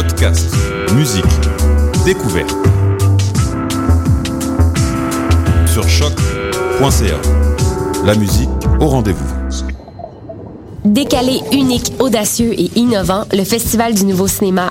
[0.00, 0.56] Podcast,
[0.94, 1.26] musique,
[2.06, 2.56] découverte.
[5.66, 7.20] Sur choc.ca.
[8.06, 8.48] La musique
[8.80, 9.26] au rendez-vous.
[10.86, 14.70] Décalé, unique, audacieux et innovant, le Festival du Nouveau Cinéma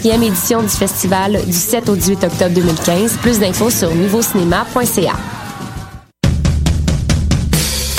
[0.01, 3.17] 44e édition du festival du 7 au 18 octobre 2015.
[3.21, 5.13] Plus d'infos sur nouveaucinéma.ca.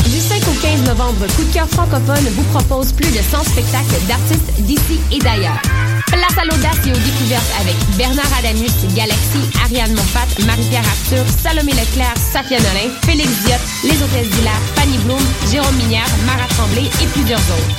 [0.05, 4.07] Du 5 au 15 novembre, Coup de cœur francophone vous propose plus de 100 spectacles
[4.09, 5.61] d'artistes d'ici et d'ailleurs.
[6.09, 11.73] Place à l'audace et aux découvertes avec Bernard Adamus, Galaxy, Ariane Monfat, Marie-Pierre Arthur, Salomé
[11.73, 17.07] Leclerc, Safia Nolin, Félix Diot, Les Hôtesses d'Hilaire, Fanny Bloom, Jérôme Minière, Mara Tremblay et
[17.07, 17.77] plusieurs autres.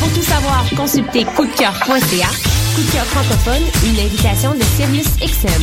[0.00, 2.61] Pour tout savoir, consultez coupdecoeur.ca.
[2.74, 5.62] Coup de cœur francophone, une invitation de Sirius XM.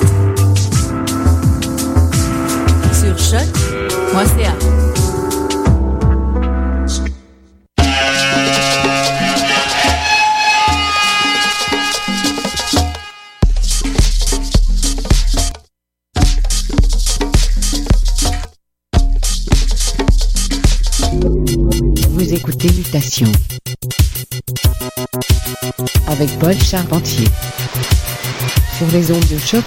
[26.71, 27.27] Charpentier
[28.77, 29.65] sur les ondes de choc.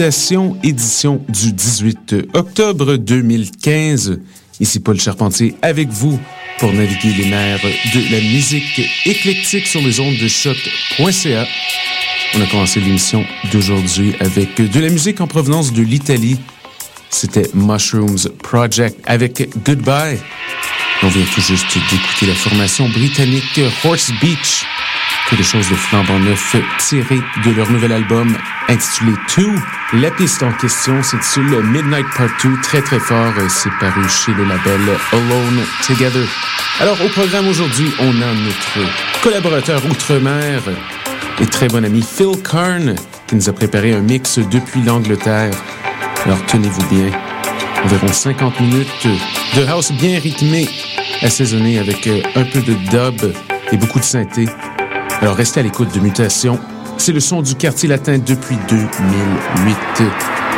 [0.00, 4.18] Édition du 18 octobre 2015.
[4.58, 6.18] Ici Paul Charpentier avec vous
[6.58, 11.46] pour naviguer les mers de la musique éclectique sur les ondes de choc.ca.
[12.34, 16.38] On a commencé l'émission d'aujourd'hui avec de la musique en provenance de l'Italie.
[17.10, 20.18] C'était Mushrooms Project avec Goodbye.
[21.02, 24.64] On vient tout juste d'écouter la formation britannique Horse Beach
[25.30, 28.36] quelque chose de flambant neuf tiré de leur nouvel album
[28.70, 29.52] intitulé Two.
[29.94, 33.32] La piste en question, c'est sur le Midnight Part 2, très très fort.
[33.48, 34.80] C'est paru chez le label
[35.12, 36.26] Alone Together.
[36.78, 40.62] Alors au programme aujourd'hui, on a notre collaborateur outre-mer
[41.40, 42.94] et très bon ami Phil Karn
[43.26, 45.52] qui nous a préparé un mix depuis l'Angleterre.
[46.24, 47.10] Alors tenez-vous bien,
[47.84, 49.08] environ 50 minutes
[49.56, 50.68] de house bien rythmé,
[51.22, 53.34] assaisonné avec un peu de dub
[53.72, 54.46] et beaucoup de synthé.
[55.20, 56.58] Alors restez à l'écoute de Mutation.
[57.00, 59.76] C'est le son du quartier latin depuis 2008.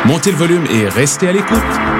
[0.03, 1.92] Montez le volume et restez à l'écoute.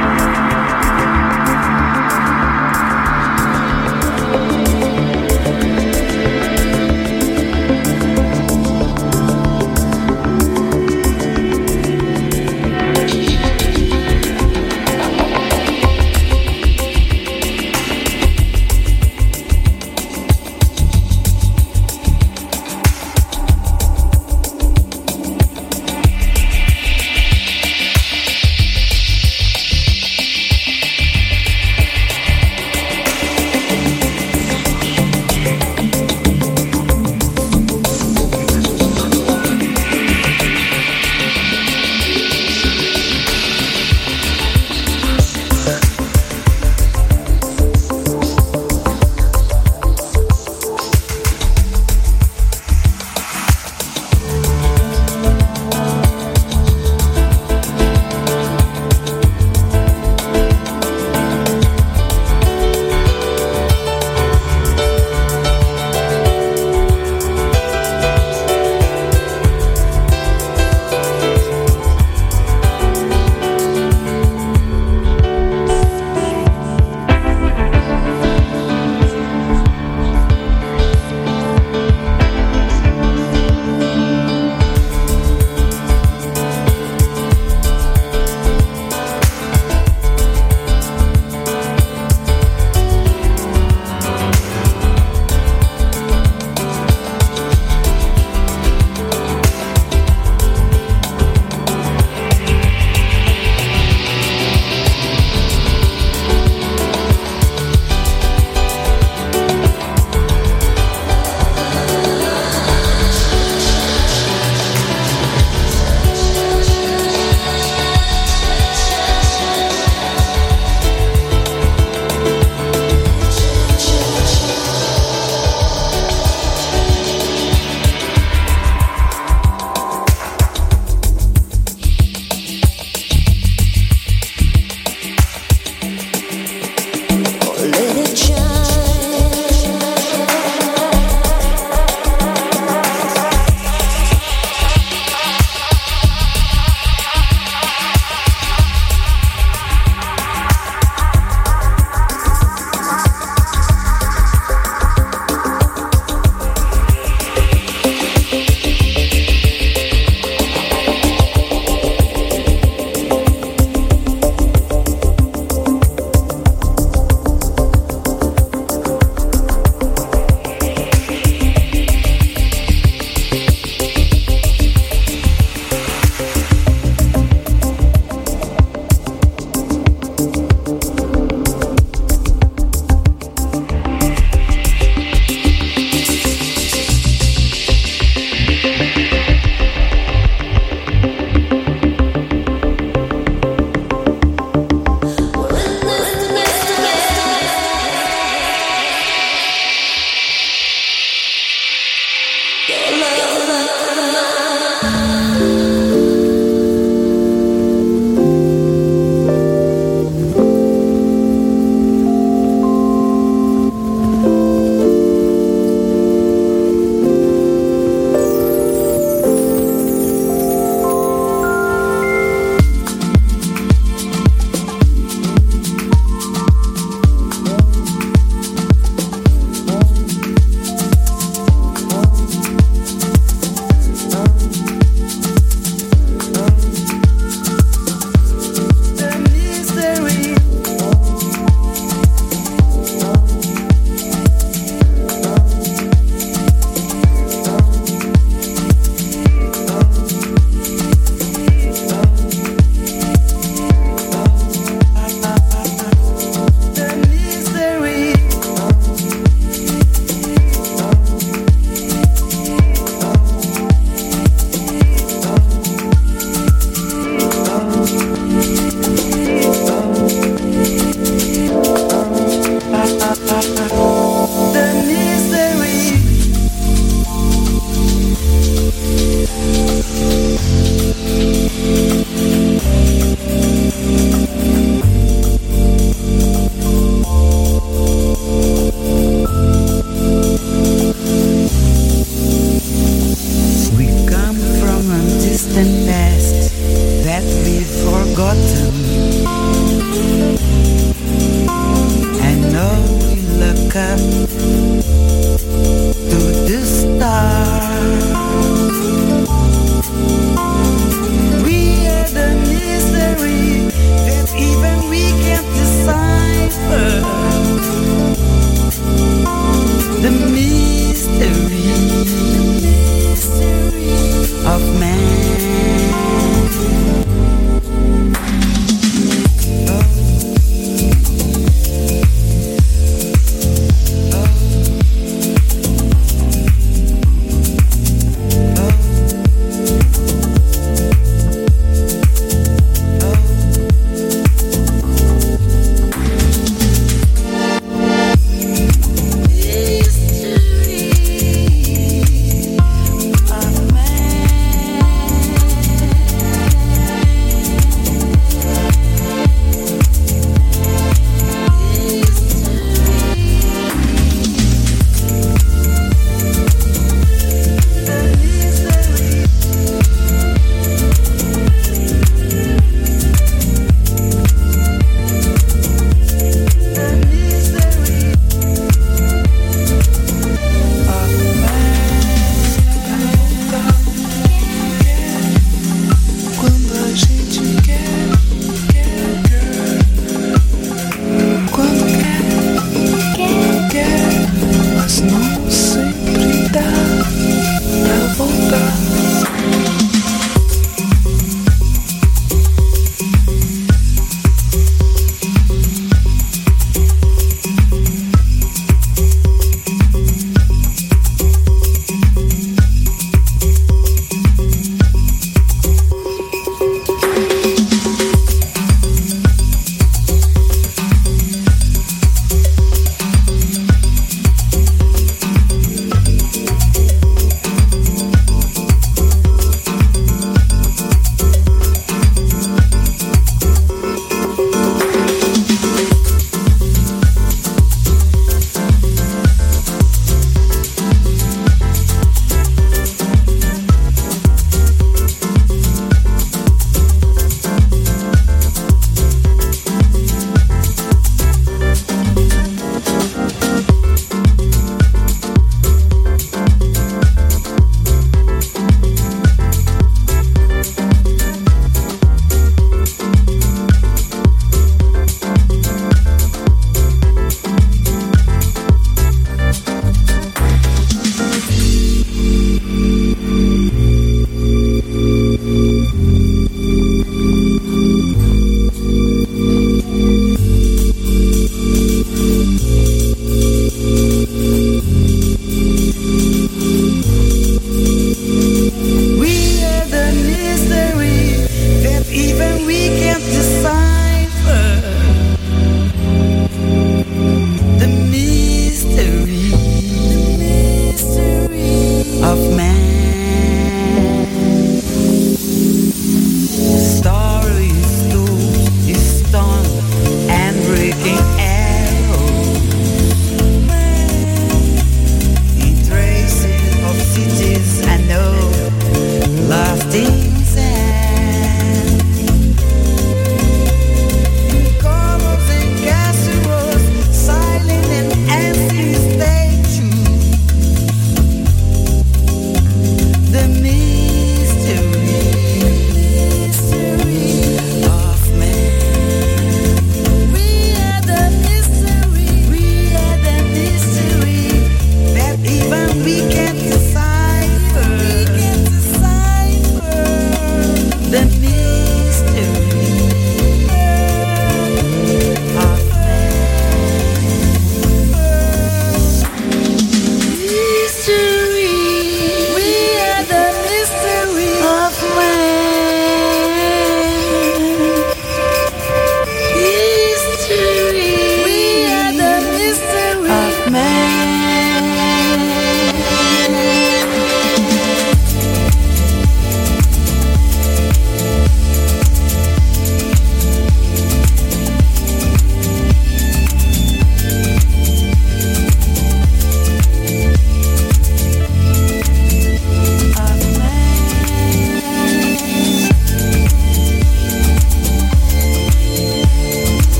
[320.03, 320.42] The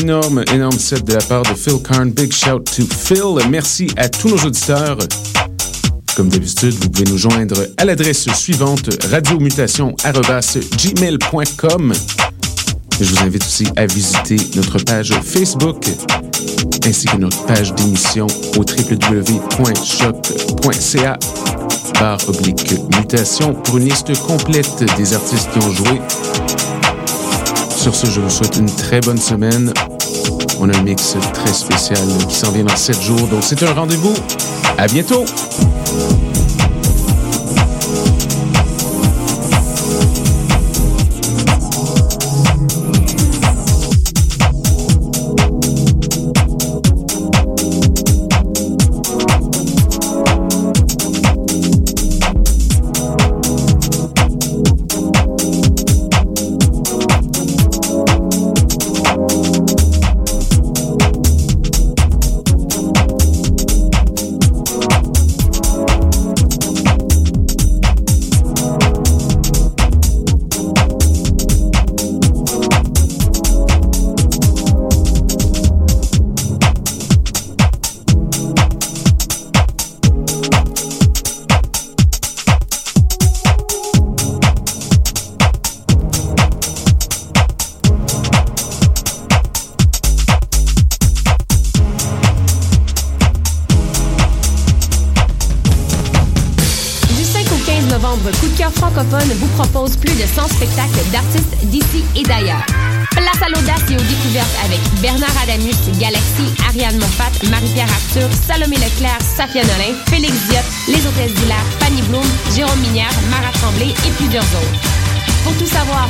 [0.00, 2.10] Énorme, énorme set de la part de Phil Karn.
[2.10, 3.36] Big shout to Phil.
[3.50, 4.96] Merci à tous nos auditeurs.
[6.16, 11.92] Comme d'habitude, vous pouvez nous joindre à l'adresse suivante radiomutation.gmail.com
[12.98, 15.84] Je vous invite aussi à visiter notre page Facebook
[16.86, 18.26] ainsi que notre page d'émission
[18.56, 19.58] au www.choc.ca
[21.98, 26.00] par oblique mutation pour une liste complète des artistes qui ont joué.
[27.80, 29.72] Sur ce, je vous souhaite une très bonne semaine.
[30.60, 33.72] On a un mix très spécial qui s'en vient dans 7 jours, donc c'est un
[33.72, 34.12] rendez-vous.
[34.76, 35.24] À bientôt!